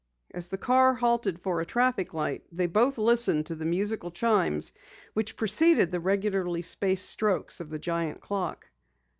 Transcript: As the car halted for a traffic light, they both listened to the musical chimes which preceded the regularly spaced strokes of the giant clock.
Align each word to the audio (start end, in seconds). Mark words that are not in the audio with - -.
As 0.33 0.47
the 0.47 0.57
car 0.57 0.95
halted 0.95 1.39
for 1.43 1.61
a 1.61 1.65
traffic 1.67 2.11
light, 2.11 2.43
they 2.51 2.65
both 2.65 2.97
listened 2.97 3.45
to 3.45 3.55
the 3.55 3.67
musical 3.67 4.09
chimes 4.09 4.73
which 5.13 5.35
preceded 5.35 5.91
the 5.91 5.99
regularly 5.99 6.63
spaced 6.63 7.07
strokes 7.07 7.59
of 7.59 7.69
the 7.69 7.77
giant 7.77 8.19
clock. 8.19 8.67